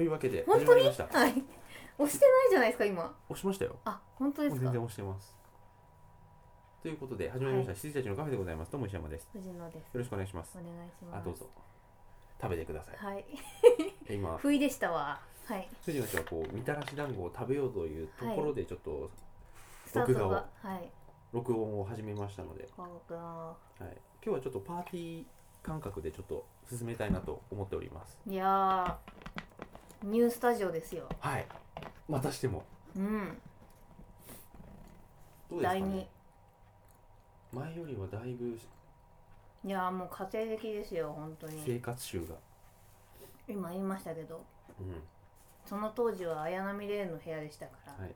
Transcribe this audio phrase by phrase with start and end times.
[0.00, 0.64] というわけで本当に？
[0.64, 1.18] 始まりました。
[1.18, 1.44] はい。
[1.98, 3.14] 押してないじゃないですか今。
[3.28, 3.76] 押しましたよ。
[3.84, 4.62] あ本当ですか？
[4.62, 5.36] 全然押してます。
[6.82, 8.72] ということで始まりました、羊たちのカフェでございます。
[8.72, 9.24] どうも石山です。
[9.24, 9.98] よ藤野です。
[9.98, 10.56] ろしくお願いします。
[10.58, 11.20] お願いします。
[11.20, 11.46] あどうぞ。
[12.40, 12.96] 食べてください。
[12.96, 13.26] はい。
[14.06, 15.20] え今不意でしたわ。
[15.44, 15.68] はい。
[15.84, 19.10] 藤野ちゃんはこうみたらし団子を食べようというところでちょっと
[19.84, 20.90] スタートがはい。
[21.34, 23.54] 録音を始めましたので、はい、今
[24.24, 25.24] 日はちょっとパーティー
[25.62, 28.18] 感覚でちょっと進めたいなと思っております。
[28.26, 29.39] いやー
[30.02, 31.06] ニュースタジオですよ。
[31.20, 31.46] はい。
[32.08, 32.64] またしても。
[32.96, 33.38] うん。
[35.50, 36.08] どうですか第ね
[37.52, 37.60] 二。
[37.60, 38.58] 前よりはだいぶ
[39.62, 41.62] いやーもう家庭的ですよ本当に。
[41.66, 42.34] 生活習が。
[43.46, 44.42] 今言いましたけど。
[44.80, 44.94] うん。
[45.66, 48.14] その当時は綾波レイの部屋でしたから、はい。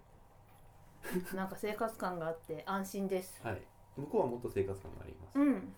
[1.37, 3.41] なんか生活感があって安心です。
[3.45, 3.61] はい。
[3.97, 5.39] 向こうはもっと生活感があります。
[5.39, 5.75] うん。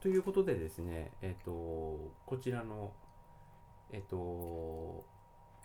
[0.00, 1.50] ということでですね、えっ、と、
[2.24, 2.92] こちらの、
[3.92, 5.04] えっ、と、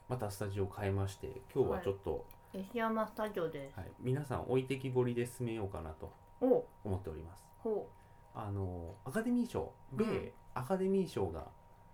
[0.10, 3.80] またスタジオを変えまして、今日はちょっと、石山スタジオです。
[3.80, 3.92] はい。
[4.00, 6.66] 皆さん置いてきぼりで進めようかなとお。
[6.84, 7.44] 思っております。
[7.60, 7.88] ほ
[8.34, 10.32] あの、アカデミー賞、米、うん。
[10.54, 11.48] アカデミー賞が、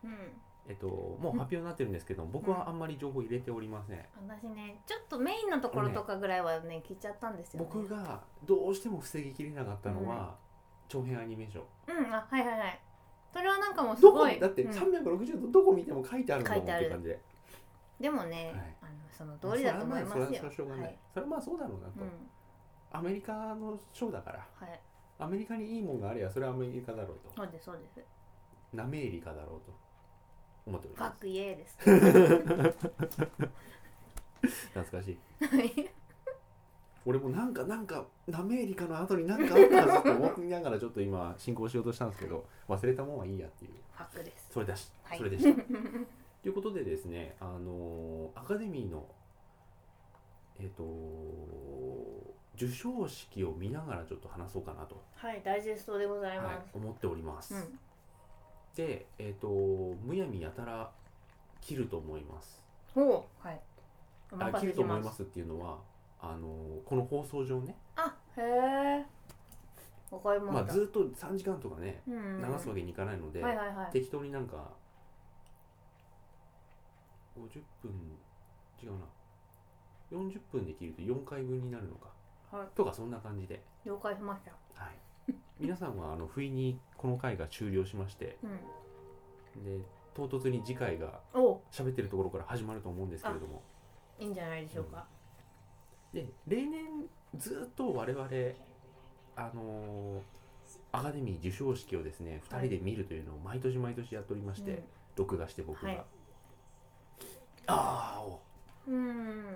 [0.03, 0.13] ううん。
[0.67, 4.05] えっ、と、もう発表になってるんですけど、僕はあんまり情報入れておりません。
[4.27, 10.35] 私ねちょっとメインのところとかぐらいはね聞いちゃったんですよ、ね、僕がどうしても防ぎきれなかったのは、
[10.87, 11.97] 長編アニメーション。
[12.05, 12.13] うん。
[12.13, 12.79] あはいはいはい
[13.33, 14.19] それはなんかもうすどこ？
[14.19, 17.07] ごいだってうん360度どこ見ても書いてあるんだもんって書いう感じ。
[17.09, 17.19] で。
[17.99, 18.75] でもね、はい。
[18.81, 20.25] あのその通りだと思いますよ。
[20.25, 20.97] それはまあそれはしょうがない、はい。
[21.13, 22.09] それはまあそうだろうなと、うん。
[22.91, 24.47] アメリカのショーだから。
[24.55, 24.79] はい。
[25.19, 27.31] アメリカにいいもんがあればそれはアメリカだろうと。
[27.35, 28.05] そうですそうです。
[28.73, 29.73] ナメリカだろうと。
[30.65, 31.89] 思っておりまファックイエーですす。
[34.73, 35.19] 懐かしい。
[35.43, 35.91] はい
[37.05, 43.71] 俺もなんかなんかナメリカの後になんかあったはずと思いながらちょっと今進行しようとしたんですけど忘れたもんはいいやっていう。
[43.91, 44.49] ファックです。
[44.51, 45.17] それだし、はい。
[45.17, 45.61] それでした。
[46.43, 49.05] ということでですねあのーアカデミーの
[50.59, 50.83] えっ、と
[52.55, 57.79] 授賞式を見ながらちょっと話そうかなと、はいダイジェストでございはいます、思っております、うん。
[58.75, 59.47] でえっ、と
[60.03, 60.91] むやみやたら
[61.61, 62.63] 切ると思います。
[62.93, 63.59] ほうはい。
[64.31, 65.77] おあ切ると思いますっていうのは
[66.21, 66.47] あの
[66.85, 69.05] この放送上ね、あへえ
[70.11, 72.15] わかりままあ、した、ずっと3時間とかねうん。
[72.15, 73.91] うん流すわけにいかないので、はいはいはい。
[73.91, 74.71] 適当になんか
[77.37, 77.91] 50分
[78.83, 78.97] 違うな。
[80.11, 82.09] 40分で切ると4回分になるのか、
[82.51, 82.67] はい。
[82.75, 84.51] とかそんな感じで、了解しました。
[84.73, 89.63] はい、皆さんはあの不意にこの回が終了しましてうん。
[89.63, 91.61] で唐突に次回がお。
[91.71, 93.63] 喋ってるところから始まると思うんですけれども。
[94.19, 95.07] いいんじゃないでしょうか、
[96.13, 96.85] で例年
[97.37, 98.25] ずっと我々
[99.35, 100.21] あのー
[100.93, 102.67] アカデミー授賞式をですね2はい。
[102.67, 104.83] 人で見るというのを毎年毎年やっておりまして、
[105.17, 105.97] 録画して僕が、はい。
[107.67, 108.39] ああお
[108.87, 108.91] う。
[108.91, 109.55] ん、うん。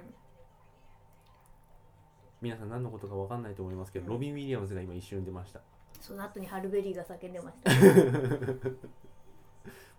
[2.42, 5.62] 皆さん何のことか分かんないと思いますけど、ロビン・ウィリアムズが今一瞬出ました。
[6.02, 7.72] その後にハルベリーが叫んでました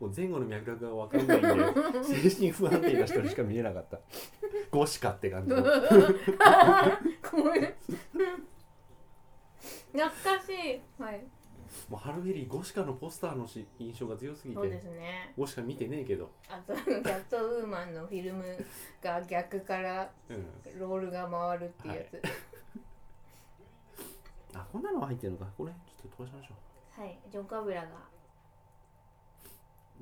[0.00, 3.98] もう前後の脈絡が分かんないんで 精神不安定な人にしか見えなかった。
[4.70, 5.62] ゴシカって感じの。
[5.62, 7.74] ごめん。
[9.92, 11.02] 懐かしい。
[11.02, 11.24] はい。
[11.88, 15.32] もうハルベリーゴシカのポスターのし印象が強すぎそうでてすね。
[15.36, 18.44] ゴシカ見てねえけど、あとキャットウーマンのフィルム
[19.02, 22.22] が逆からうん、ロールが回るっていうやつ。
[24.54, 25.46] あこんなの入ってるのか。
[25.56, 27.90] これちょっと飛ばしましょはい、ジョン・カビラがう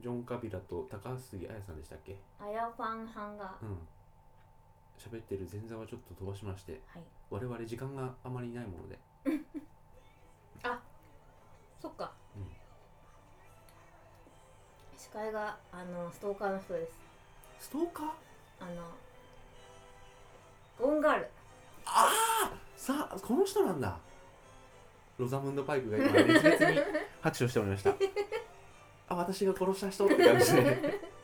[0.00, 2.16] ジョン・カビラと高杉彩さんでしたっけ？
[2.40, 3.54] アヤファンハンが。
[3.62, 3.78] うん。
[4.98, 7.02] 喋ってる前座はちょっと飛ばしましてはい。
[7.30, 8.98] 我々時間があまりないもので。
[11.80, 12.46] そっか、うん。
[14.96, 16.92] 司会があのストーカーの人です。
[17.60, 18.06] ストーカー？
[18.60, 18.82] あの
[20.80, 21.28] ゴンガール。
[22.76, 23.98] さあこの人なんだ。
[25.16, 26.78] ロザムンド・パイクが今熱烈に
[27.20, 27.94] 拍手をしておりました
[29.08, 31.00] あ私が殺した人って感じで。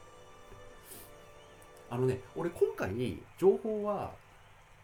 [1.91, 4.13] あのね俺今回情報は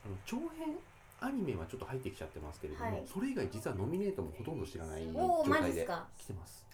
[0.04, 0.76] あの長編
[1.20, 3.06] アニメはちょっと入ってきちゃってますけれども、はい。
[3.06, 6.06] それ以外実はノミネートもほとんど知らない状おおマジ態でっすか。
[6.18, 6.66] 来てます。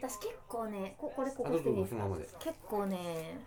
[0.00, 1.94] 私結構ねここれこあどうぞこしていいです。
[1.94, 2.28] かそのままで。
[2.38, 3.46] 結構ね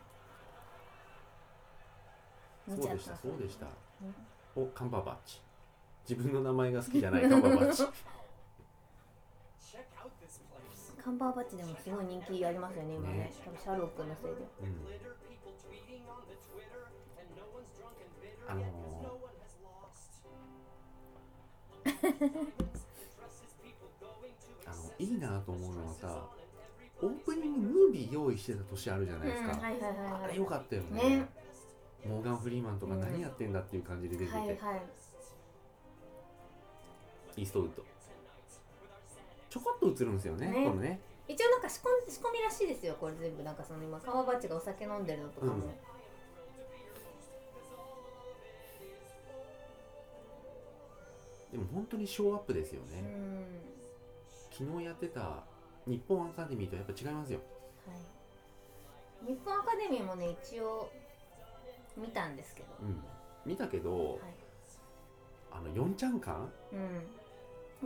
[2.67, 3.17] 見ちゃっそうでしたた。
[3.21, 3.65] そうでした。
[3.65, 4.15] うん
[4.55, 5.39] おカンバーバッチ。
[6.09, 7.83] 自分の名前が好きじゃないカンバーバッチ
[11.07, 13.15] カンバーバッチでもすごい人気ありますよね今ね。
[13.15, 13.31] ね。
[13.45, 14.41] 多分シャーロックのせいで。
[14.59, 14.75] うん。
[18.49, 18.67] あのー
[24.67, 26.27] あのいいなと思うのはさ
[27.01, 29.97] オープニングムービー用意してた年あるじゃないですか、うん、はいはいはいはい。
[30.23, 31.19] あれよかったよね。
[31.19, 31.29] ね。
[32.05, 34.57] モーガン・フリーマンとか何やってんだっていう感じで出てて、はいはい。
[37.37, 37.85] イーストウッド
[39.49, 40.65] ちょこっと映るんですよねね。
[40.65, 40.99] このね。
[41.27, 43.43] 一応なんか仕込ん仕込みらしいですよこれ全部。
[43.43, 45.61] なんかその今カマバッチがお酒飲んでるのとかも、うん。
[51.51, 52.91] でも本当にショーアップですようん。
[52.91, 53.47] ね、
[54.51, 55.43] 昨日やってた
[55.85, 57.39] 日本アカデミーとやっぱ違いますよ。
[57.87, 57.93] は
[59.23, 60.91] い、日本アカデミーもね一応
[61.95, 63.03] 見たんですけど、うん。
[63.45, 64.19] 見たけどはい。
[65.51, 66.79] あの4ちゃん感うん、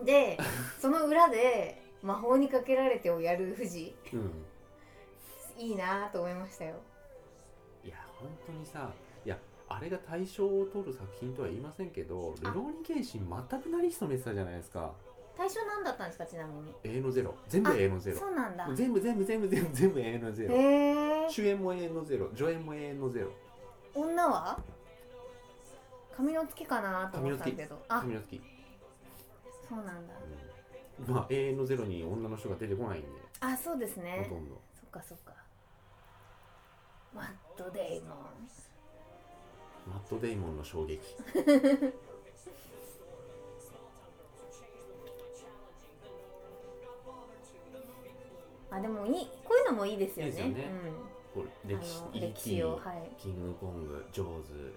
[0.04, 0.38] で
[0.80, 4.32] その裏で魔法にかけられてをやる富士うん
[5.58, 6.76] いいなと思いましたよ。
[7.84, 8.90] いや本当にさ
[9.26, 9.38] いや
[9.70, 14.92] あれが大賞を取る作品とは言いませんけどルローニケンシン全くなり勤めてたじゃないですか。
[15.38, 16.74] 対象何だったんですかちなみに。
[16.84, 17.34] A のゼロ。
[17.48, 18.18] 全部あ A のゼロ。
[18.18, 18.70] そうなんだ。
[18.76, 20.56] 全部全部全部全部全部 A のゼロ。
[20.56, 22.30] へえ主演も永遠のゼロ。
[22.36, 23.32] 助演も永遠のゼロ。
[23.96, 24.60] 女は？
[26.16, 27.82] 髪の付きかなと思ったけど。
[27.88, 28.02] あ。
[28.02, 28.42] 髪の付き、
[29.72, 30.14] そうなんだ。
[30.14, 33.08] うんまあ永遠のゼロに女の人が出てこないんで、
[33.40, 34.28] あそうですね。
[34.30, 34.62] ほとんど。
[34.80, 35.34] そっかそっか。
[37.16, 37.26] マッ
[37.58, 38.18] ト・デイモン。
[39.90, 41.00] マット・デイモンの衝撃。
[48.70, 50.32] あでもいいこういうのもいいですよね。
[50.32, 50.72] いいですよね。
[51.34, 52.28] これうん、歴史あの E.T.
[52.28, 53.12] 歴史をはい。
[53.18, 54.74] キングコングジョーズ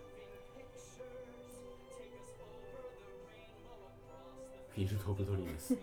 [4.75, 5.77] フィールド・オブ・ドリームス。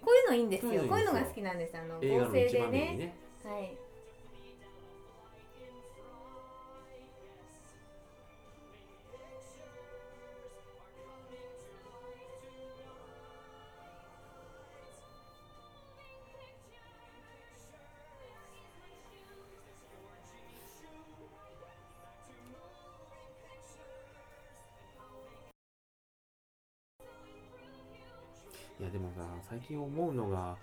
[0.00, 0.70] こういうのいいんですよ。
[0.70, 0.88] こういうのいいんですよ。
[0.88, 2.96] こういうのが好きなんですあの映画合成での一番目にね。
[2.96, 3.14] ね
[3.44, 3.89] はいい
[29.50, 30.54] 最近思うのがや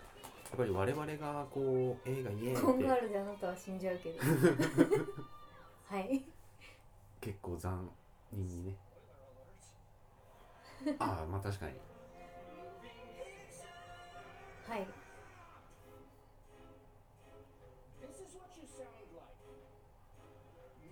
[0.56, 4.20] っぱり我々がこう映画イエーイコンガーってルであなたは死んじゃうけど。
[5.88, 6.24] はい。
[7.20, 7.90] 結構残
[8.32, 8.76] 忍にね。
[11.00, 11.74] ああまあ確かに。
[14.70, 14.88] はい。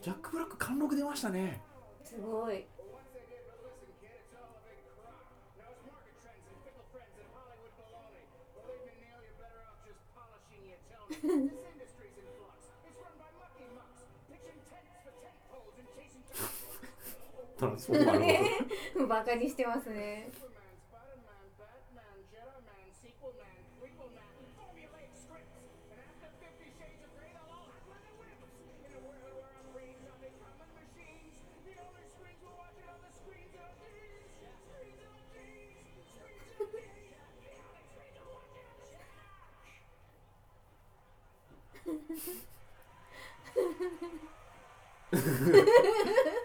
[0.02, 1.62] ジャック・ブラック貫禄出ましたね。
[2.04, 2.66] すごい
[17.58, 20.30] トランスフォーマーのことバカにしてますね。
[41.86, 43.90] フフフ
[45.12, 46.45] フ。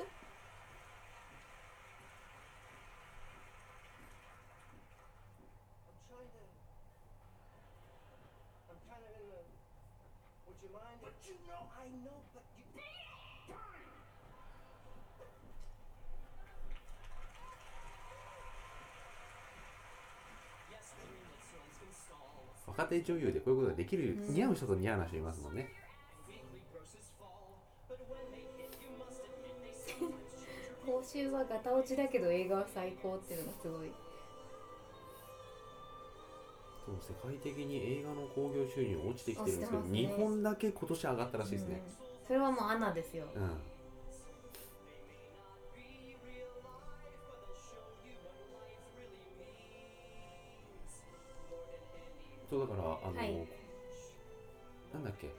[22.80, 24.34] 若手女優でこういうことができる、うん。
[24.34, 25.68] 似合う人と似合わない人いますもんね。
[30.86, 33.92] 報酬はガタ落ちだけど映画は最高っていうのがすごい。
[36.86, 39.98] そう世界的に映画の興行収入落ちてきてるんですけど、ね。
[39.98, 41.82] 日本だけ今年上がったらしいですね。
[42.22, 42.26] うん。
[42.26, 43.26] それはもうアナですよ。
[43.36, 43.60] うん、
[52.50, 53.46] そうだからあの、はい。
[54.92, 55.30] なんだっけ？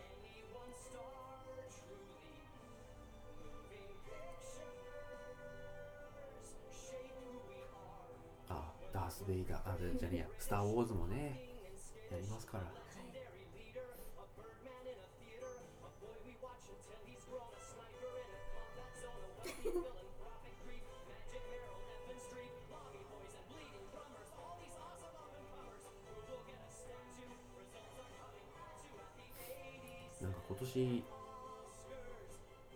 [8.47, 9.59] あダース・ベイダー。
[9.73, 10.25] あじゃねえや。
[10.39, 11.43] スター・ウォーズもね
[12.09, 12.63] やりますから
[30.61, 31.03] 年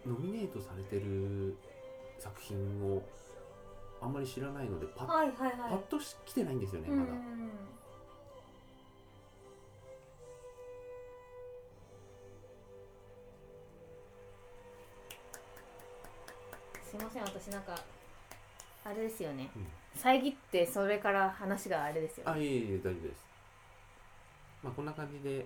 [0.06, 1.56] ノミネートされてる
[2.20, 3.01] 作品を
[4.01, 5.70] あんまり知らないのでパッ,、はいはいはい。
[5.72, 7.12] パッとし来てないんですよねうんまだ、
[16.84, 17.75] すいません私なんか
[18.84, 19.68] あれですよね、うん。
[19.96, 23.25] 遮ってそれから話があれですよあいえいえ大丈夫です。
[24.63, 25.46] まあこんな感じで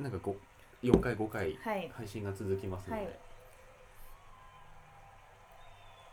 [0.00, 0.49] なんかこう
[0.82, 1.90] 4回5回はい。
[1.94, 3.18] 配信が続きますので、はい。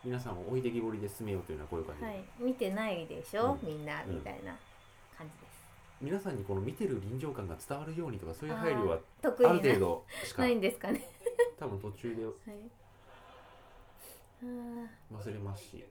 [0.04, 2.24] 皆さんを置いてきぼりで進めようというのはこういう感じで、はい。
[2.40, 3.68] 見てないでしょ、うん。
[3.68, 4.56] みんなうんみたいな
[5.18, 5.64] 感じです、
[6.02, 11.02] 皆さんにこの見てる臨場感が伝わるようにとかそういう配慮はある程度しかないんですかね？
[11.58, 12.22] 多分途中で
[15.12, 15.84] 忘れますし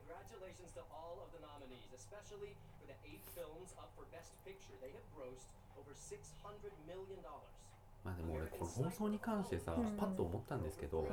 [8.11, 11.11] あでも俺この放送に関してさ、うん、パッと思ったんですけど、はい、あ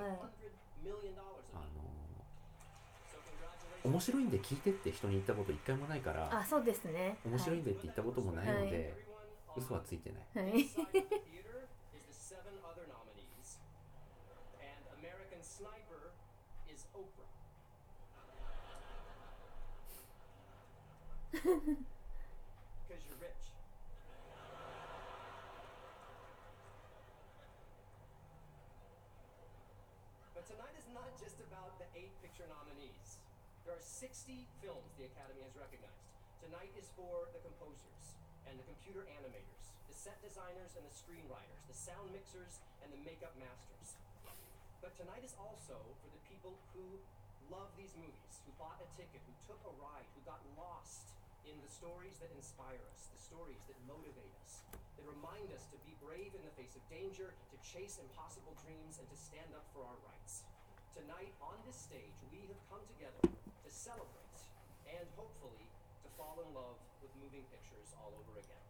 [3.85, 7.19] の面白いんで聞いてって人に言ったこと一回もないからあそうですね。
[7.25, 8.95] 面白いんでって言ったこともないので、
[9.49, 10.67] はい、嘘はついてない、
[32.43, 33.23] nominees.
[33.63, 34.11] There are 60
[34.59, 36.11] films the Academy has recognized.
[36.43, 38.19] Tonight is for the composers
[38.51, 42.99] and the computer animators, the set designers and the screenwriters, the sound mixers and the
[43.07, 43.95] makeup masters.
[44.83, 46.99] But tonight is also for the people who
[47.55, 51.15] love these movies, who bought a ticket, who took a ride, who got lost
[51.47, 55.79] in the stories that inspire us, the stories that motivate us, that remind us to
[55.87, 59.65] be brave in the face of danger, to chase impossible dreams, and to stand up
[59.71, 60.43] for our rights.
[60.94, 64.40] Tonight, on this stage, we have come together to celebrate
[64.88, 65.66] and hopefully
[66.04, 68.66] to fall in love with moving pictures all over again.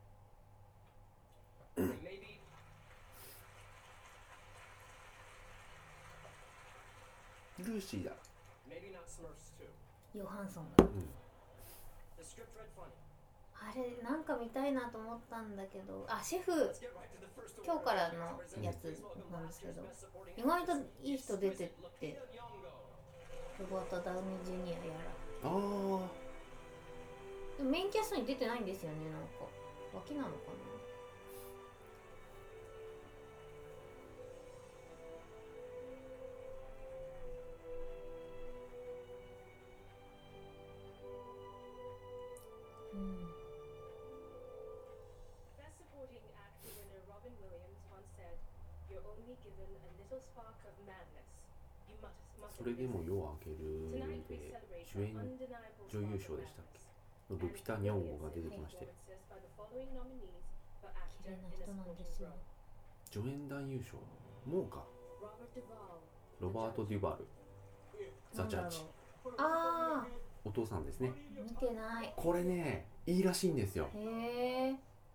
[2.03, 2.39] Maybe
[7.59, 8.11] ルーシーだ、
[8.69, 9.67] maybe not Smurfs too.
[10.17, 11.09] ヨハンソンがうん、
[12.17, 13.02] The script read funny.
[13.64, 16.52] あれなんか見たいなと思ったんだけどあシェフ
[17.64, 19.00] 今.日からのやつ
[19.32, 19.82] なんですけど
[20.36, 22.20] 意外といい人出てって
[23.58, 24.80] ロバート・ダウニー・ジュニアや
[25.42, 25.48] ら。
[25.48, 25.50] ああ
[27.62, 29.46] メインキャストに出てないんですよねなんか。
[29.94, 30.38] 脇なのかな
[52.56, 53.56] それでも夜を明ける
[54.28, 54.54] で
[54.86, 55.14] 主演
[55.90, 56.80] 女優賞でしたっけ？
[57.34, 58.88] のルピタ・ニョンゴが出てきまして。
[61.24, 62.28] 綺麗な人なんですよ。
[63.10, 64.02] 助演男優賞の
[64.46, 64.84] もうか。
[66.40, 67.26] ロバート・デュバル。
[68.32, 68.84] ザ・ジャッジ。
[69.38, 70.06] ああ
[70.44, 71.12] お父さんですね。
[71.34, 72.12] 見てない。
[72.14, 73.88] これねいいらしいんですよ。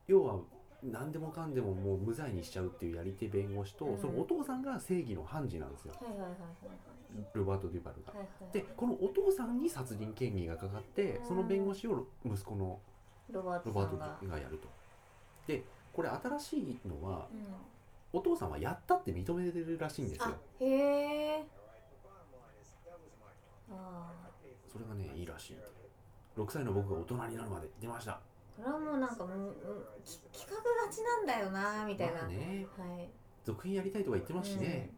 [0.08, 0.40] 要は
[0.84, 3.98] 何でもかんでももう無罪にしちゃうっていうやり手弁護士と、うん。
[4.00, 5.94] そのお父さんが正義の判事なんですよ。
[6.00, 6.40] はいはいはいはい。
[7.34, 8.14] ロバート・デュバルが。
[8.14, 8.44] はいはい。
[8.44, 12.80] はいでこのお父さんに殺人嫌疑がかかってその弁護士を息子の
[13.32, 14.18] ロバートが。
[14.24, 14.68] がやると。
[15.48, 17.28] でこれ新しいのは
[18.14, 20.36] うお父さんはやったって認めてるらしいんですん、よ。
[20.36, 20.68] あへ
[21.40, 21.48] え
[23.72, 24.30] ああ
[24.72, 25.58] それがねいいらしい。
[26.38, 28.20] 6歳の僕が大人になるまで出ました
[28.60, 29.54] これはもうなんかもううん
[30.04, 30.64] き企画が
[30.94, 33.08] ちなんだよなみたいな、まあねはい。
[33.46, 34.90] 続編やりたいとか言ってますしね、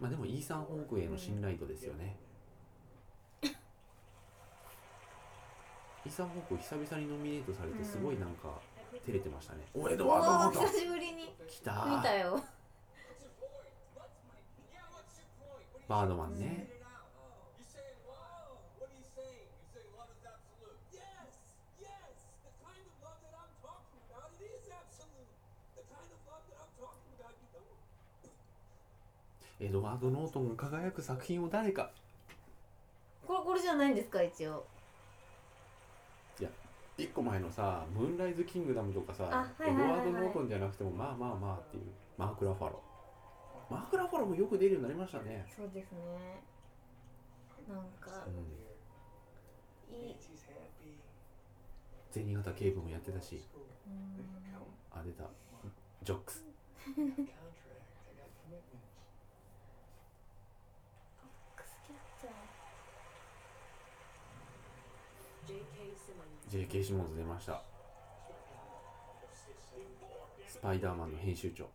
[0.00, 2.16] まあでもイーサン・ホークへの信頼度ですよね、
[3.42, 8.58] イーサン・ホーク久々にノミネートされてすごいなんか
[9.04, 11.36] 照れてましたね、おエドうワード・ノートわー久しぶりに。
[11.46, 11.84] 来た。
[11.84, 12.42] 見たよ。
[15.86, 16.66] バードマンね
[17.60, 19.52] You're saying, wow, what are you saying?
[19.52, 20.80] You're saying love is absolute.
[20.96, 21.44] Yes,
[21.76, 25.28] yes, the kind of love that I'm talking about, it is absolute.
[25.76, 27.76] The kind of love that I'm talking about, you don't.
[29.64, 31.90] エドワード・ノートンが輝く作品を誰か。
[33.26, 34.66] これこれじゃないんですか一応。
[36.96, 39.98] 一個前のさムーンライズ・キングダムとかさ、あはいエドはいはい。
[39.98, 41.82] はいワード・ノートンじゃなくてもまあまあまあっていう
[42.16, 42.80] マーク・ラファロ
[43.70, 46.42] マーク・ラファロもよく出るようになりましたね、そうですね。
[47.66, 48.26] なんか
[49.90, 50.16] うん、いい。
[52.10, 53.42] 銭形警部もやってたし。
[53.86, 54.22] うん。
[54.92, 55.24] あ出た。
[56.04, 56.44] ジョックス
[56.94, 57.02] クス
[61.86, 62.32] キャッチャー
[66.04, 66.43] Simmons.
[66.54, 67.60] JK シモン出ました。
[70.46, 71.68] スパイダーマンの編集長。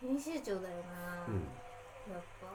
[0.00, 1.34] 編集長だよな、うん、
[2.10, 2.46] やっぱ。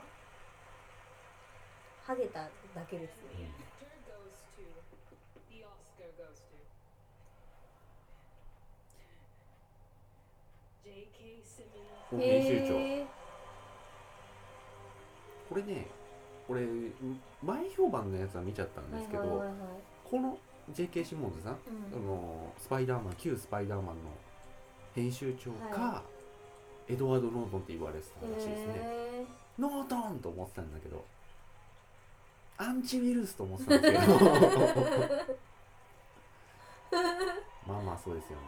[2.12, 2.48] ハゲただ
[2.90, 3.59] けですね、うん。
[12.18, 13.10] 編集長。
[15.48, 15.86] これね
[16.48, 16.66] 俺
[17.42, 19.56] 前評判のやつは見ちゃったんですけど、はいはいはいはい
[20.10, 20.36] この
[20.74, 21.04] J.K.
[21.04, 21.58] シモンズさん、うん。
[21.92, 24.10] あのスパイダーマン旧スパイダーマンの
[24.94, 26.02] 編集長か、は
[26.88, 29.24] エドワード・ノートンって言われてたらしいですね、へ
[29.56, 31.04] ノートンと思ってたんだけど
[32.58, 34.18] アンチウイルスと思ってたんですけど。
[37.66, 38.44] まあまあそうですよね。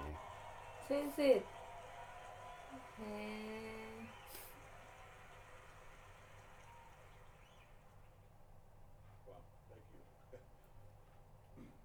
[0.90, 1.42] え先生
[9.26, 10.02] Well, thank you.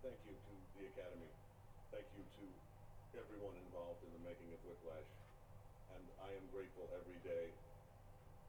[0.05, 1.33] thank you to the Academy.
[1.89, 2.45] Thank you to
[3.17, 5.09] everyone involved in the making of Whiplash.
[5.97, 7.49] And I am grateful every day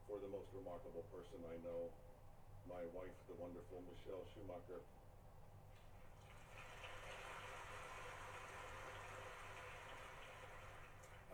[0.05, 1.89] for the most remarkable person I know,
[2.69, 4.85] my wife, the wonderful Michelle Schumacher.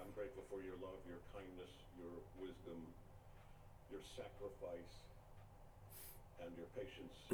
[0.06, 2.78] I'm grateful for your love, your kindness, your wisdom,
[3.90, 4.94] your sacrifice,
[6.46, 7.18] and your patience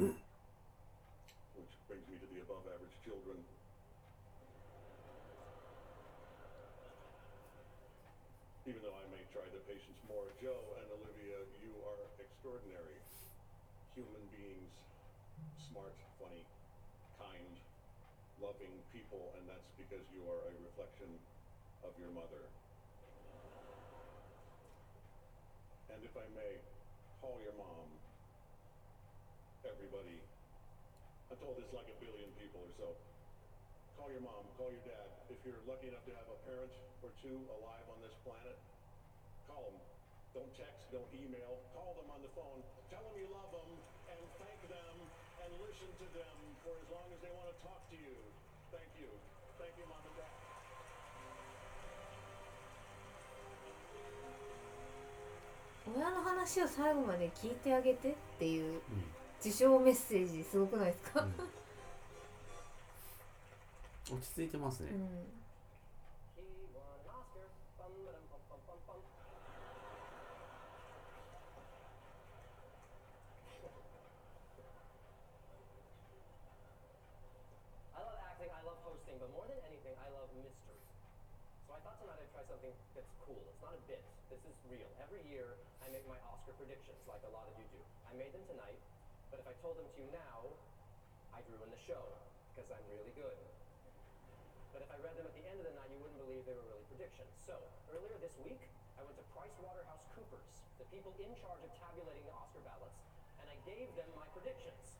[1.60, 3.36] which brings me to the above average children.
[8.64, 12.96] Even though I may try the patience more, Joe and Olivia, you are extraordinary
[13.92, 14.72] human beings,
[15.68, 16.40] smart, funny,
[17.20, 17.52] kind,
[18.40, 21.12] loving people, and that's because you are a reflection
[21.84, 22.48] of your mother.
[25.92, 26.56] And if I may,
[27.20, 27.84] call your mom
[29.60, 30.16] everybody.
[31.28, 32.88] I told this like a billion people or so.
[34.00, 35.08] Call your mom, call your dad.
[35.28, 36.72] If you're lucky enough to have a parent
[37.04, 38.56] or two alive on this planet,
[39.44, 39.78] call them.
[40.32, 41.60] Don't text, don't email.
[41.76, 42.64] Call them on the phone.
[42.88, 43.70] Tell them you love them
[44.16, 44.96] and thank them
[45.44, 48.16] and listen to them for as long as they want to talk to you.
[48.72, 49.12] Thank you.
[49.12, 49.31] Thank you,
[56.42, 58.80] 話を最後まで聞いてあげてっていううん。
[59.44, 61.26] 自称メッセージすごくないですか、
[64.08, 65.08] 落ち着いてますね、うん
[89.98, 90.48] you now,
[91.36, 92.02] I'd ruin the show,
[92.52, 93.38] because I'm really good.
[94.72, 96.56] But if I read them at the end of the night, you wouldn't believe they
[96.56, 97.32] were really predictions.
[97.44, 97.60] So,
[97.92, 98.60] earlier this week,
[98.96, 100.48] I went to PricewaterhouseCoopers,
[100.80, 103.00] the people in charge of tabulating the Oscar ballots,
[103.40, 104.96] and I gave them my predictions.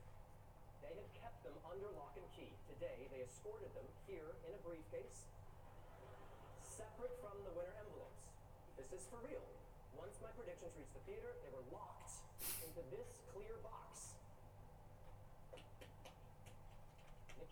[0.85, 2.52] They had kept them under lock and key.
[2.68, 5.24] Today, they escorted them here in a briefcase,
[6.61, 8.28] separate from the winner envelopes.
[8.76, 9.44] This is for real.
[9.96, 12.12] Once my predictions reached the theater, they were locked
[12.61, 13.82] into this clear box.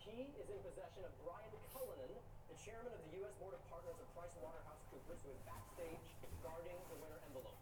[0.00, 2.12] key is in possession of Brian Cullinan,
[2.48, 3.34] the chairman of the U.S.
[3.36, 6.06] Board of Partners of PricewaterhouseCoopers, who is backstage
[6.40, 7.60] guarding the winner envelopes.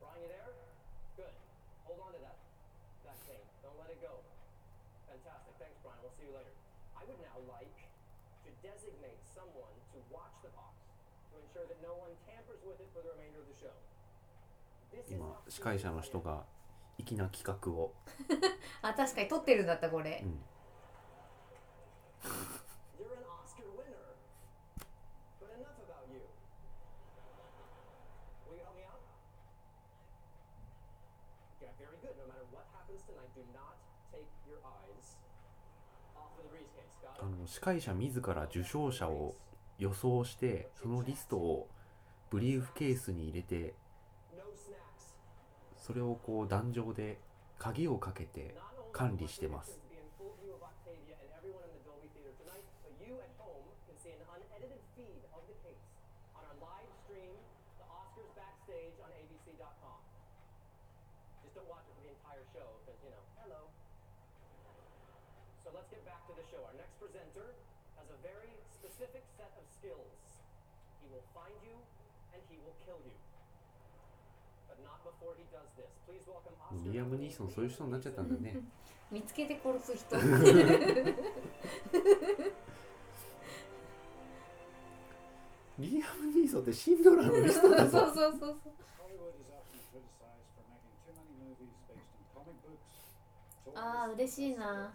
[0.00, 0.50] Brian, you there?
[1.20, 1.34] Good.
[1.84, 2.38] Hold on to that.
[3.04, 3.42] That thing.
[3.60, 4.24] Don't let it go.
[5.12, 5.52] Fantastic.
[5.60, 6.00] Thanks, Brian.
[6.00, 6.54] We'll see you later.
[6.96, 7.76] I would now like
[8.46, 10.72] to designate someone to watch the box
[11.32, 13.76] to ensure that no one tampers with it for the remainder of the show.
[14.90, 16.44] This is 今 how 司会者の人が
[16.98, 17.94] 粋な企画を、
[18.82, 20.38] あ確かに撮ってるんだったこれう、ん、
[37.17, 39.35] あの司会者自ら受賞者を
[39.79, 41.67] 予想してそのリストを
[42.29, 43.73] ブリーフケースに入れて
[45.77, 47.19] それをこう壇上で
[47.57, 48.55] 鍵をかけて
[48.91, 49.84] 管理してます。
[76.91, 78.57] リアム・ニーソンそういう人になっちゃったんだね。
[79.11, 80.17] 見つけて殺す人。
[85.77, 88.11] リアム・ニーソンってシンドラムの人だぞ。
[88.13, 88.55] そうそ
[93.77, 94.93] ああ嬉しいな。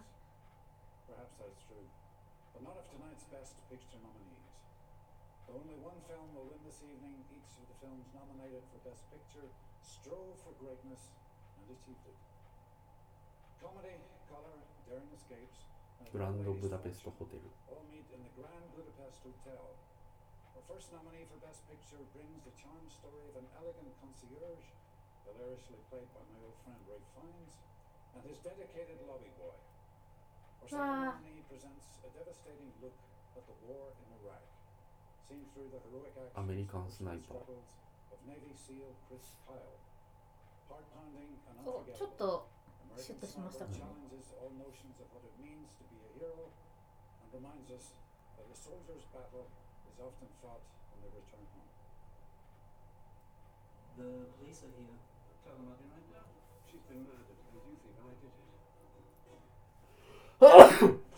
[9.81, 11.13] strove for greatness
[11.61, 12.19] and achieved it.
[13.61, 13.97] Comedy,
[14.29, 14.57] color,
[14.89, 15.65] daring escapes,
[16.09, 17.39] Grand Budapest Hotel.
[17.71, 19.63] All meet in the Grand Budapest Hotel.
[20.57, 24.67] Our first nominee for Best Picture brings the charm story of an elegant concierge,
[25.23, 27.53] hilariously played by my old friend Ray Fiennes,
[28.17, 29.55] and his dedicated lobby boy.
[29.55, 31.15] Our second ah.
[31.15, 32.97] nominee presents a devastating look
[33.39, 34.43] at the war in Iraq,
[35.31, 37.39] seen through the heroic actions American Sniper.
[37.39, 37.67] struggles
[38.11, 39.79] of Navy SEAL Chris Kyle.
[40.69, 42.17] Heart-pounding and そうちょっ unforgettable.
[42.17, 42.47] と
[42.91, 46.47] American シュッとしました Sniper かね challenges all notions of what it means to be a hero
[47.23, 47.95] and reminds us
[48.37, 49.47] that a soldier's battle
[49.91, 50.63] is often fought
[50.95, 51.67] when they return home.
[53.99, 54.95] The police are here.
[55.43, 56.27] Tell them I'll be right down.
[56.71, 58.31] She's been murdered, and you think I did
[60.95, 61.10] it.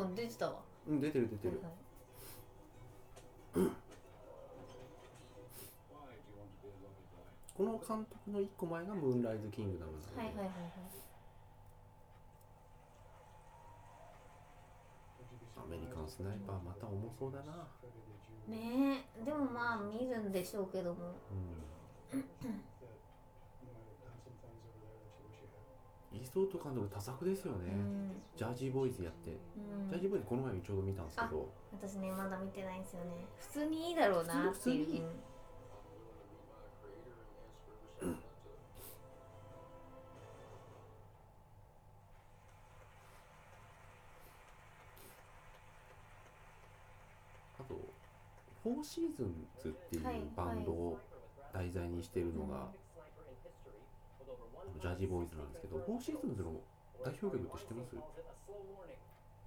[0.00, 0.60] トに出てたわ。
[0.88, 1.60] うん出てる出てる。
[1.62, 1.72] はい
[3.54, 3.68] lobby
[5.90, 6.10] boy?
[7.54, 10.54] この監督の一個前がムーンライズ・キングダムなんで、はいはいはいはい。
[15.58, 17.68] アメリカンスナイパーまた重そうだな。
[18.48, 21.14] ねえでもまあ見るんでしょうけども。
[21.30, 21.60] うん
[22.10, 22.98] that
[23.62, 29.88] you might have done some things over there that you wish you イーストウッド監督多作ですよね、うん、ジャージーボーイズやって、うん。
[29.88, 31.48] ジャージーボーイズこの前ちょうど見たんですけど。
[31.72, 33.26] 私ねまだ見てないんですよね。
[33.38, 34.52] 普通にいいだろうなっていう。
[34.52, 35.02] 普通に
[38.02, 38.16] うん
[47.58, 47.74] あと
[48.62, 50.98] 「フォーシーズンズ」っていうはいバンドを
[51.52, 52.68] 題材にしてるのが、
[54.78, 56.52] ジャージーボーイズなんですけど「フォーシーズンズ」の
[57.04, 57.96] 代表曲って知ってます？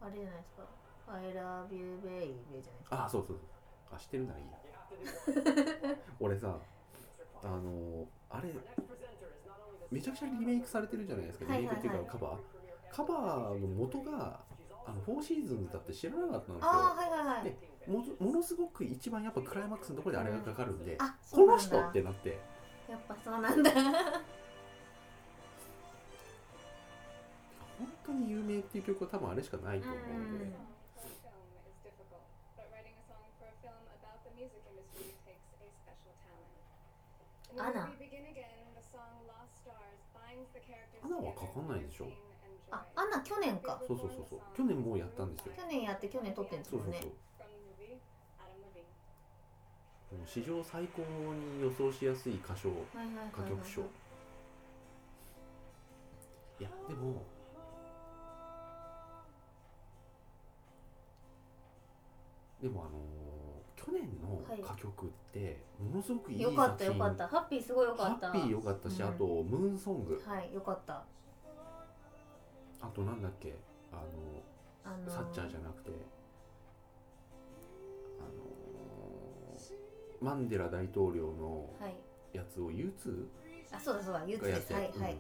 [0.01, 0.67] あれじゃないですか
[1.07, 3.05] 「I love you baby」じゃないですか。
[3.05, 3.47] あそうそうそう。
[3.95, 5.97] あ知ってるならいいや。
[6.19, 6.57] 俺さ
[7.43, 8.53] あのあれ
[9.91, 12.39] めちゃくちゃリメイクされてるじゃないですか、リメイクっていうかカバー。
[12.91, 14.39] カバーの元が
[14.85, 16.69] あのフォーシーズンズだって知らなかったんですよ。
[16.71, 17.43] はいはいはい。
[17.43, 17.57] で
[17.87, 22.39] もものすごく一番やっぱクライマックスのところであれがかかるんで、あそこの人ってなって。
[22.87, 23.71] やっぱそうなんだ
[28.21, 30.45] 有名っていう曲は多分あれしかないと思うんで。
[30.45, 30.53] うん
[37.55, 37.87] アナ。
[41.23, 42.07] はかかないでしょ。
[42.71, 43.79] あ、アナ去年か。
[43.87, 44.39] そうそうそうそう。
[44.57, 45.53] 去年もうやったんですよ。
[45.55, 46.81] 去年やって去年撮ってんですよ。
[46.83, 47.11] そうそうそう。
[50.25, 52.69] 史上最高に予想しやすい歌唱、
[53.33, 53.81] 歌曲賞。
[53.81, 53.85] い
[56.63, 57.23] やでも。
[62.63, 63.03] でもあのー
[63.75, 67.27] 去年の歌曲ってものすごくいい作品よかったよかった。
[67.27, 68.27] ハッピーすごいよかった。
[68.31, 69.09] ハッピーよかったし、うん。
[69.09, 70.23] あとムーンソング。
[70.25, 71.03] はいよかった。
[72.79, 73.53] あとなんだっけ？
[73.91, 73.97] あ
[74.85, 75.91] あののサッチャーじゃなくて。
[78.19, 81.95] あのーマンデラ大統領のはい。
[82.31, 83.27] やつを U2
[83.73, 85.17] あそうだそうだユーツがやってですはいはい、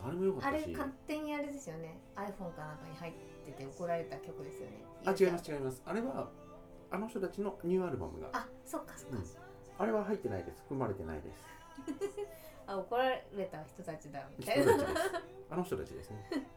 [0.00, 0.06] うん。
[0.06, 0.70] あれもよかったし。
[0.70, 1.98] 勝手にあれですよね。
[2.14, 3.12] iPhone かなんかに入っ
[3.46, 4.84] てて怒られた曲ですよね。
[5.04, 5.82] あ違います違います。
[5.84, 6.30] あれは
[6.94, 8.28] あの人たちのニューアルバムが。
[8.32, 9.24] あそっかそっか、うん。
[9.78, 10.60] あれは入ってないです。
[10.62, 11.48] 含まれてないです。
[12.66, 14.72] あ怒られた人たちだみ人たいな
[15.50, 16.48] あの人たちですね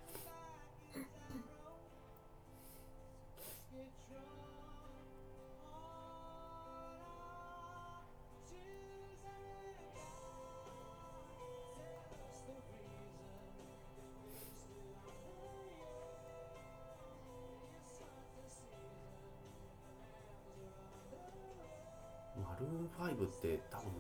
[23.20, 23.92] ルーン5って多分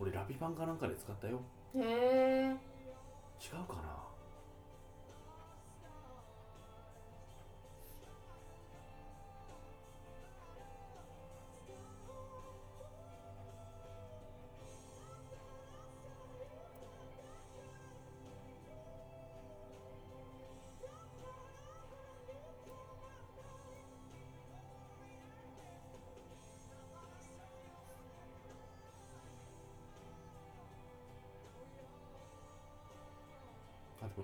[0.00, 1.40] 俺ラビ版かなんかで使ったよ。
[1.74, 2.56] へえ
[3.40, 4.05] 違うかな？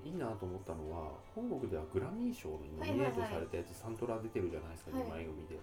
[0.05, 5.07] いいなと思ったのは本国ではグラミー賞にノミネートされたやつサントラ出てるじゃないですか、はい。
[5.07, 5.59] 2枚組で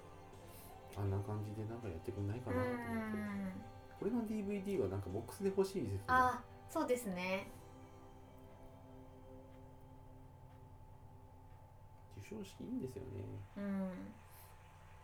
[0.95, 3.17] あんな感じでなんかやってくんないかうなと思って。
[3.17, 3.69] ん。
[3.99, 5.99] これの DVD はなんかボックスで欲しいですね。
[6.07, 7.51] あそうですね。
[12.23, 13.09] 授賞式いいんですよね。
[13.57, 13.91] うん。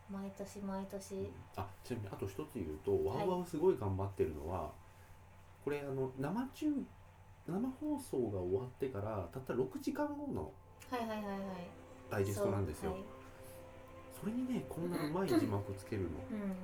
[0.09, 1.31] 毎年毎年。
[1.55, 4.71] あちなみにあと一つ言うと、ワウワウすごい頑張ってるのは
[5.63, 6.67] これあの生中
[7.47, 10.51] 生放送が終わってからたった6時間後の
[10.89, 11.39] はいはいはいはい。
[12.11, 12.91] ダイジェストなんですよ。
[12.91, 13.03] そうはい。
[14.21, 16.09] それにねこんなうまい字幕つけるの。
[16.31, 16.55] うん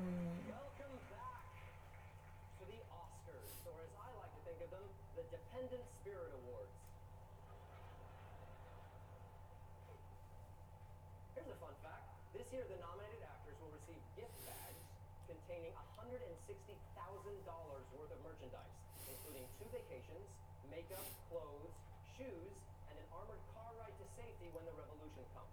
[22.21, 22.53] shoes,
[22.86, 25.49] and an armored car ride to safety when the revolution comes.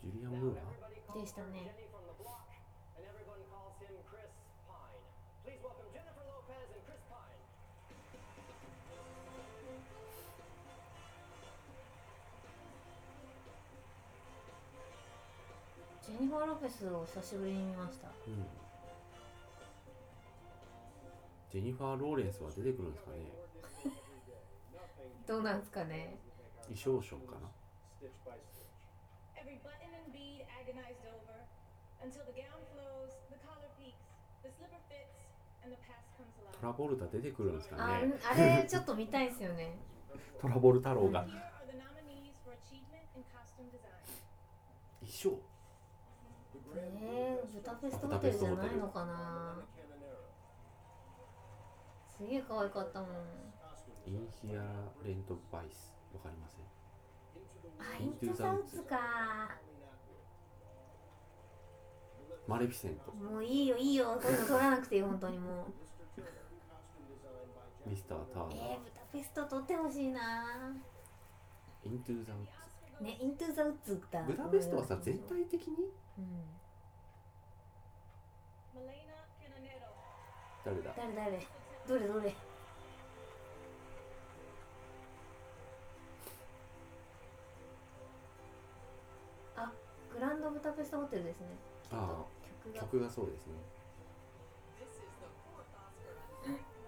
[0.00, 1.68] ジュリアン・ムーアでしたね.
[16.04, 18.67] ジェニファー・ロペスを久しぶりに見ましたうん
[21.50, 23.16] ジェニファー・ローレンスは出てくるんですかね。
[25.26, 26.18] どうなんですかね。
[26.68, 27.48] 衣装ショーかな
[36.60, 38.12] トラボルタ出てくるんですかね。
[38.28, 39.78] あ,れちょっと見たいですよね。
[40.40, 41.38] トラボルタローが衣
[45.06, 45.38] 装。
[46.74, 49.56] えー、豚フェストホテルじゃないのかな。
[52.18, 53.08] すげえ可愛かったもん。
[54.04, 54.60] インヒア
[55.06, 55.94] レント・バイス。
[56.12, 56.64] わかりません。
[57.78, 58.98] あイントゥザウッズか。
[62.48, 63.12] マレフィセント。
[63.12, 64.18] もういいよいいよ。
[64.20, 65.66] こういうの撮らなくていい本当にも
[67.86, 67.88] う。
[67.88, 68.56] ミスター・ターナー。
[68.56, 70.74] えー、ブタペスト撮ってほしいな。
[71.84, 74.24] イントゥザウッねイントゥザウッズだ。
[74.26, 75.74] ズブダペストはさ全体的に？
[76.18, 76.42] うん.
[80.64, 80.92] 誰だ？
[80.96, 81.46] 誰誰？
[81.88, 82.34] どれどれ。
[89.56, 89.72] あ
[90.12, 91.46] グランドブタペストホテルですね。
[91.90, 92.26] あ
[92.62, 92.80] 曲が。
[92.80, 93.54] あ曲がそうですね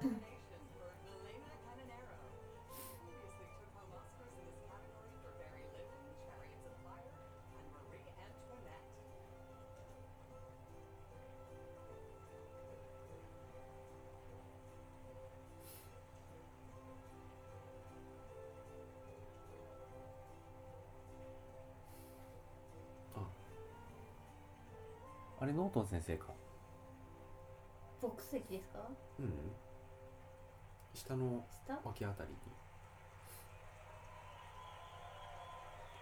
[25.40, 26.26] あれノートン先生か。
[28.03, 28.79] ボックス席ですか？
[29.18, 29.33] うん。
[30.94, 31.79] 下の下？
[31.85, 32.37] 脇あたりに。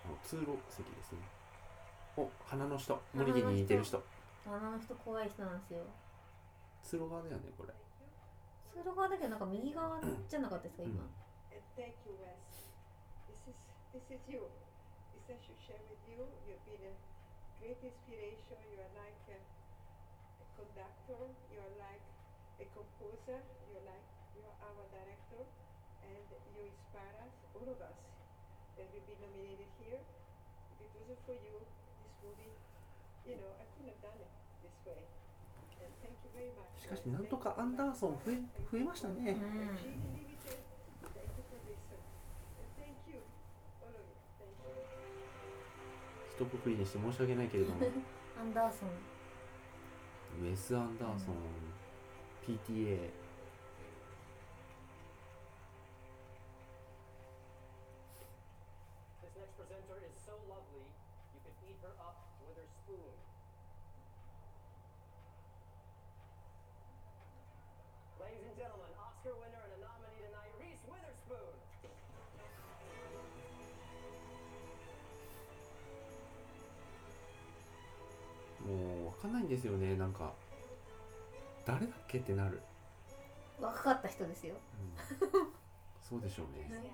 [0.07, 1.19] あの通路席ですね。
[2.17, 4.03] お花の人森木に似てる人。
[4.47, 5.85] あの人怖い人なんですよ。
[6.83, 7.73] 通路側だよねこれ。
[8.73, 10.83] 通路側だけどなんか右側じゃなかったですか？
[10.83, 11.03] 今、
[11.51, 12.75] Uh, Thank you, Wes.
[13.31, 13.55] This is
[13.95, 14.43] this is you.
[15.15, 16.27] This I should share with you.
[16.47, 16.95] You've been a
[17.61, 18.59] great inspiration.
[18.73, 21.21] You are like a, a conductor.
[21.53, 22.05] You are like
[22.63, 23.39] a composer.
[23.71, 25.43] You're like you are our director,
[26.07, 26.23] and
[26.55, 27.99] you inspire us, all of us,
[28.79, 29.99] that we've been nominated here.
[30.79, 32.55] If it wasn't for you, this movie,
[33.27, 34.31] you know, I couldn't have done it
[34.63, 35.03] this way.
[35.83, 36.71] And thank you very much.
[36.79, 38.35] しかし.なんとか you アンダーソン増え
[38.71, 39.35] 増え you ましたね Mm.
[39.35, 40.28] Achieving
[46.39, 47.81] 一括りにして申し訳ないけれども。
[48.39, 48.89] アンダーソン。
[50.41, 51.35] ウェス・アンダーソン、
[52.47, 53.11] PTA
[59.21, 59.35] This
[62.57, 63.28] next
[78.69, 80.33] もうわかんないんですよねなんか。
[81.65, 82.63] 誰だっけってなる、
[83.61, 84.55] 若かった人ですよ。
[84.81, 85.53] うん。
[86.03, 86.93] そうでしょうね.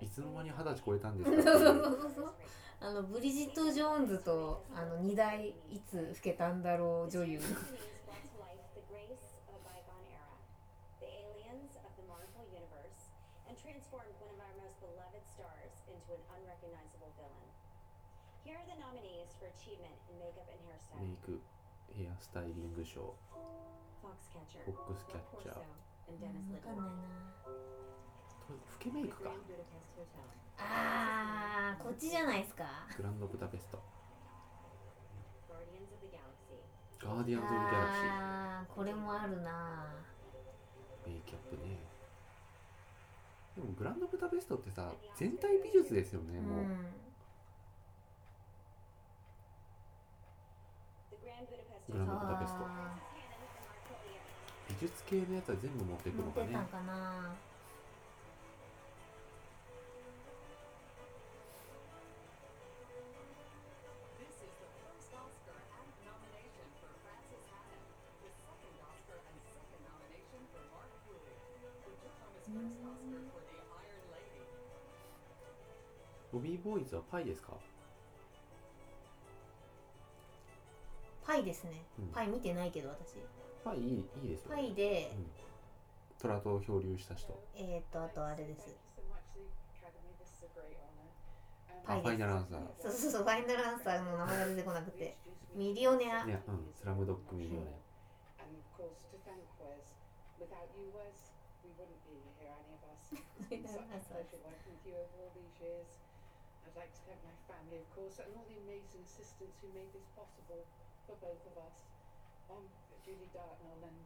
[0.00, 0.06] い。
[0.10, 2.34] つの間に二十歳超えたんですそうかそうそうそう。
[2.80, 10.20] あのブリジット・ジョーンズとあの二代いつ老けたんだろう女優 This brought to life the grace of a bygone era.
[11.00, 13.14] guardians of the Marvel Universe
[13.48, 17.48] and transformed one of our most beloved stars into an unrecognizable villain.
[18.44, 18.52] メ
[21.08, 21.40] イク
[21.96, 25.54] ヘアスタイリング賞フォックスキャッチャー
[28.46, 29.30] 分かけメイクか。
[30.58, 32.86] あーこっちじゃないですか。
[32.96, 33.80] グランドブダペスト。
[37.00, 39.86] ガーディアンズ・オブ・ギャラクシーこれもあるな。
[41.06, 41.78] メイキャップね。
[43.56, 46.66] でもグランドブダペストってさ全体美術ですよねもう、
[51.24, 52.64] グランダペスト。
[54.68, 56.58] 美術系のやつは全部持っていくのかね。
[76.32, 77.52] ボビーボーイズはパイですか？
[81.36, 83.16] イですね、うん、パイ見てないけど私。
[83.64, 85.26] パイいい,いいですパイで、うん、
[86.20, 87.32] トラと漂流した人。
[87.56, 88.76] えっ、ー、とあとあれです。
[91.84, 92.08] パイ,です。
[92.08, 92.60] ファイナルアンサー。
[92.82, 95.16] そうそうそうファイナルアンサーの名前が出てこなくて。
[95.54, 96.24] ミリオネア。
[96.26, 96.72] いやうん。
[96.74, 97.84] スラムドッグミリオネア。
[106.74, 109.86] I'd like to thank my family, of course, and all the amazing assistants who made
[109.94, 110.66] this possible.
[111.06, 111.76] For both of us.
[112.48, 112.64] Um,
[113.04, 114.00] Julie Dartnell and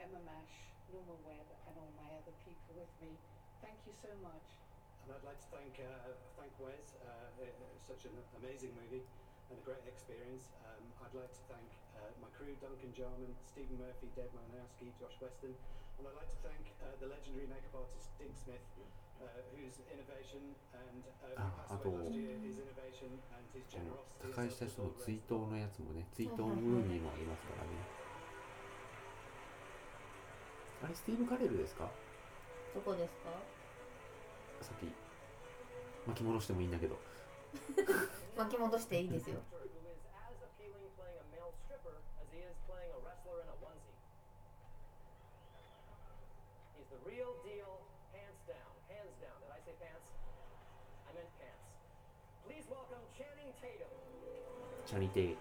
[0.00, 0.54] Emma Mash,
[0.92, 3.12] Norma Webb, and all my other people with me.
[3.60, 4.46] Thank you so much.
[5.04, 6.96] And I'd like to thank uh, thank Wes.
[7.04, 9.04] Uh, it's such an amazing movie
[9.52, 10.52] and a great experience.
[10.64, 11.68] Um, I'd like to thank
[12.00, 16.40] uh, my crew: Duncan Jarman, Stephen Murphy, Deb Malinowski, Josh Weston, and I'd like to
[16.44, 18.64] thank uh, the legendary makeup artist Dink Smith,
[21.68, 21.90] あと、
[24.20, 27.68] 他界した人の追悼のやつもね、追悼ムービーもありますからね。
[30.84, 31.90] あれ、スティーブ・カレルですか？
[32.74, 33.30] どこですか？
[34.62, 34.86] さっき、
[36.06, 36.98] 巻き戻してもいいんだけど。
[38.36, 39.40] 巻き戻していいですよ。
[54.89, 55.37] チャニテイ、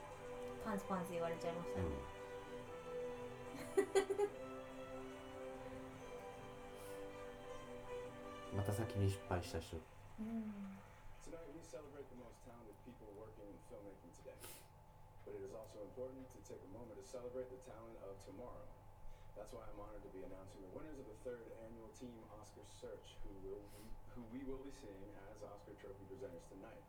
[0.65, 1.87] パンツパンツ言われちゃいましたね、
[8.57, 9.77] また先に失敗した人
[11.27, 14.39] Tonight we celebrate the most talented people working in filmmaking today.
[15.27, 18.63] But it is also important to take a moment to celebrate the talent of tomorrow.
[19.35, 22.63] That's why I'm honored to be announcing the winners of the third annual Team Oscar
[22.79, 23.83] Search, who will be,
[24.15, 26.85] who we will be seeing as Oscar Trophy presenters tonight.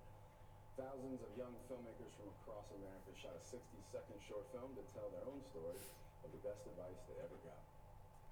[0.79, 5.27] Thousands of young filmmakers from across America shot a 60-second short film to tell their
[5.27, 5.79] own story
[6.23, 7.63] of the best advice they ever got.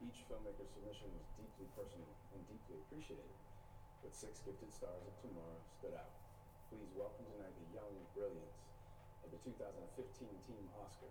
[0.04, 3.34] Each filmmaker's submission was deeply personal and deeply appreciated
[4.02, 6.14] but six gifted stars of tomorrow stood out.
[6.70, 8.62] Please welcome tonight the young brilliance
[9.26, 9.74] of the 2015
[10.46, 11.10] Team Oscar.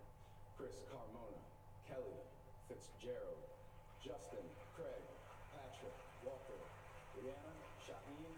[0.56, 1.42] Chris Carmona,
[1.86, 2.18] Kelly
[2.66, 3.44] Fitzgerald,
[4.02, 4.42] Justin,
[4.74, 5.04] Craig,
[5.54, 5.94] Patrick,
[6.24, 6.58] Walker,
[7.14, 8.37] Rihanna, Shaheen,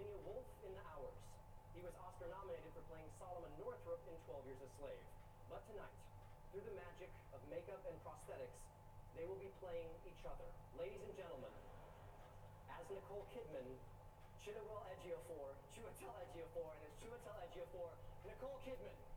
[0.00, 1.20] Virginia Woolf in The Hours.
[1.76, 5.04] He was Oscar nominated for playing Solomon Northrop in 12 Years a Slave.
[5.52, 5.92] But tonight,
[6.48, 8.56] through the magic of makeup and prosthetics,
[9.12, 10.48] they will be playing each other.
[10.80, 11.52] Ladies and gentlemen,
[12.72, 13.76] as Nicole Kidman,
[14.40, 17.92] Chiwetel Ejiofor, Chiwetel Ejiofor, and as Chiwetel Ejiofor,
[18.24, 19.09] Nicole Kidman.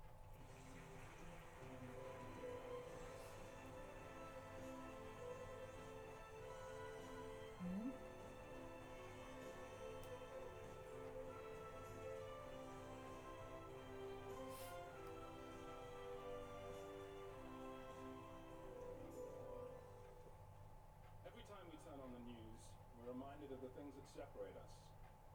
[24.23, 24.71] Separate us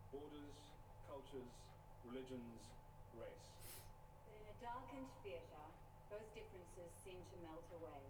[0.09, 0.57] borders,
[1.05, 1.53] cultures,
[2.09, 2.73] religions,
[3.21, 3.53] race.
[4.25, 5.69] But in a darkened theatre,
[6.09, 8.01] those differences seem to melt away.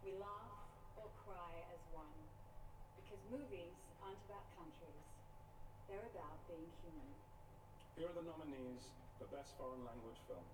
[0.00, 0.64] We laugh
[0.96, 2.08] or cry as one.
[2.96, 5.04] Because movies aren't about countries.
[5.84, 7.12] They're about being human.
[8.00, 8.88] Here are the nominees
[9.20, 10.48] for Best Foreign Language Film.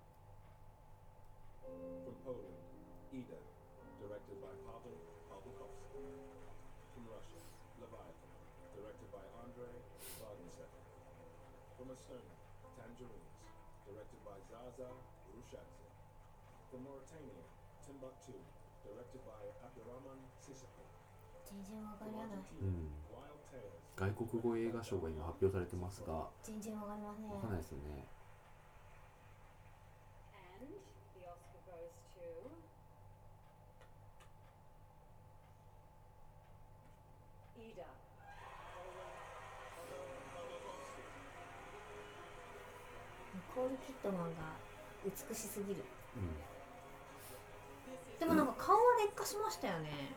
[2.03, 2.59] From Poland,
[3.15, 3.39] Ida,
[4.03, 4.99] directed by Pavel
[5.31, 6.03] Pawlikowski.
[6.91, 7.41] From Russia,
[7.79, 8.22] Leviathan,
[9.13, 9.77] by Andrei
[10.17, 10.81] Wagensetter.
[11.77, 12.37] From Estonia,
[12.73, 13.37] Tangerines,
[13.85, 14.89] directed by Zaza
[15.29, 15.85] Rushadze.
[16.73, 17.45] From Mauritania,
[17.85, 18.33] Timbuktu,
[18.81, 20.81] directed by Abdurrahman Sissoko.
[21.45, 22.41] 全然わかり From まない
[23.13, 44.57] Wild Tales, 外国語映画賞が今発表されてますがわ全然わかりませんかんないですよねール・キットマンが
[45.05, 45.83] 美しすぎる。
[46.17, 46.33] うん。
[48.19, 50.15] でもなんか顔は劣化しましたよね。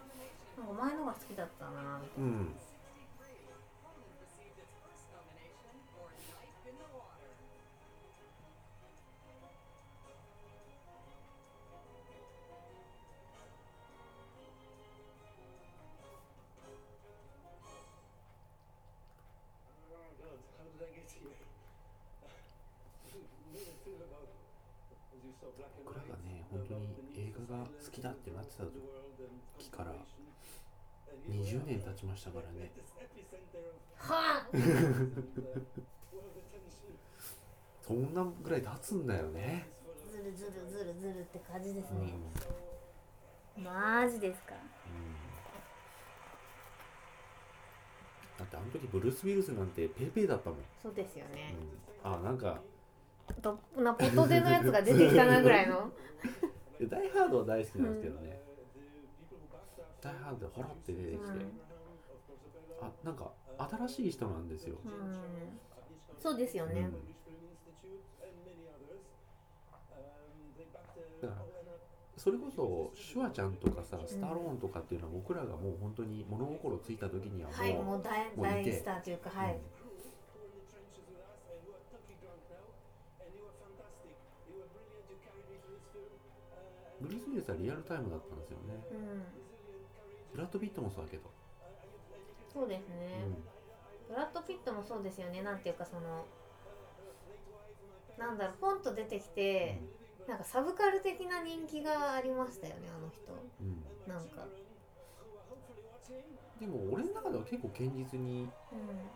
[0.57, 2.57] なんか前のが好きだったなみたいな、うん
[25.85, 28.65] 僕ら.がね本当に映画が好きだってなってた
[29.59, 29.93] 時から
[31.29, 32.71] 20年経ちましたからね。
[33.99, 34.47] はあ
[37.83, 39.69] そんなぐらい経つんだよね、
[40.11, 42.07] ずるずるずるずるって感じですうん。
[42.07, 42.13] ね、
[43.59, 44.55] マジですか？
[48.39, 51.55] だってあの時ブルース・ウィルスなんてペーペーだったもん、そうですよね、
[52.05, 52.61] うん、あなんか
[53.35, 55.91] となポトデのやつが出てきたなぐらいの。
[56.89, 58.41] ダイ・ハードは大好きなんですけどね、
[60.03, 61.53] ダイ・ハードでほらって出てきて、うん。
[62.83, 65.59] あなんか新しい人なんですよ、うん。
[66.19, 66.87] そうですよね、うん.
[66.87, 66.93] Um,
[71.23, 71.57] だから oh,
[72.17, 79.59] それこそシュワちゃんとかさスタローンとかっていうのは僕らがもう本当に物心ついた時にはもう,、はいもう大大スターというかはい、
[87.01, 88.75] ブルース・ウィルスはリアルタイムだったんですよね。
[88.91, 89.23] うん、
[90.33, 91.31] ブラッド・ピットもそうだけど、
[92.53, 93.37] そうですうね、ん、
[94.09, 95.43] ブラッド・ピットもそうですよね。
[95.43, 96.25] なんていうかその
[98.19, 99.79] なんだろうポンと出てきて、
[100.27, 103.21] なんかサブカル的な人気がありましたよねあの人。
[103.61, 104.47] うん、なんか、
[106.59, 109.07] でも俺の中では結構堅実にうん、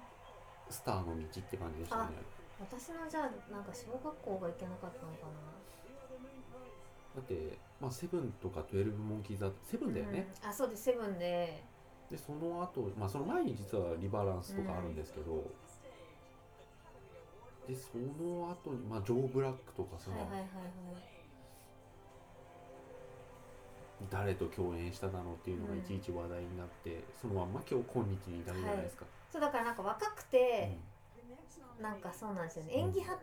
[0.68, 2.12] スターの道って感じでしたね。
[2.60, 5.26] 私のじゃあなんか小学校が行けなかったのか
[7.16, 10.84] だってまあセブンとか12モンキーズだセブンなだよね、うん、あそうです。
[10.84, 11.64] セブンで。
[12.10, 15.44] でその後まあその前に実はリバランスとかあるんですけど、
[17.68, 20.46] でその後にまあジョー・ブラックとかさ、はいはいはいはい。
[24.10, 30.78] 誰と共演しただのっていうのがいちいち話題になって、そのまんま今日今日に至るじゃないですか、そうだからなんか若くて、
[31.80, 32.72] なんかそうなんですよね。
[32.74, 33.22] 演技派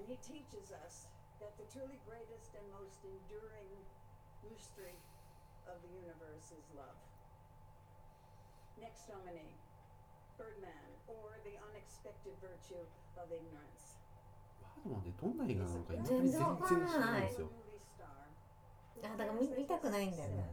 [0.00, 1.08] And he teaches us
[1.40, 3.70] that the truly greatest and most enduring
[4.48, 4.96] mystery
[5.66, 6.98] of the universe is love.
[8.80, 9.56] Next nominee
[10.36, 12.84] Birdman, or The Unexpected Virtue
[13.16, 13.96] of Ignorance.
[14.60, 18.06] バードマンでどんな映画なのか今全然全然わかんない知らないんですよ Movie star.
[19.02, 20.44] あだから見見たくないんだよね